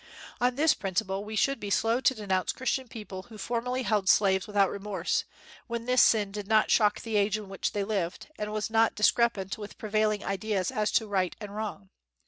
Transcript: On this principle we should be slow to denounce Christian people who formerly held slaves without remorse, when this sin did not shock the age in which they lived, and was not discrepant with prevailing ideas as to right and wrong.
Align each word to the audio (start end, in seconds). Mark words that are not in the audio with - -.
On 0.39 0.55
this 0.55 0.73
principle 0.73 1.23
we 1.23 1.35
should 1.35 1.59
be 1.59 1.69
slow 1.69 2.01
to 2.01 2.15
denounce 2.15 2.53
Christian 2.53 2.87
people 2.87 3.21
who 3.29 3.37
formerly 3.37 3.83
held 3.83 4.09
slaves 4.09 4.47
without 4.47 4.71
remorse, 4.71 5.25
when 5.67 5.85
this 5.85 6.01
sin 6.01 6.31
did 6.31 6.47
not 6.47 6.71
shock 6.71 7.01
the 7.01 7.17
age 7.17 7.37
in 7.37 7.49
which 7.49 7.71
they 7.73 7.83
lived, 7.83 8.25
and 8.39 8.51
was 8.51 8.71
not 8.71 8.95
discrepant 8.95 9.59
with 9.59 9.77
prevailing 9.77 10.25
ideas 10.25 10.71
as 10.71 10.91
to 10.93 11.07
right 11.07 11.35
and 11.39 11.55
wrong. 11.55 11.91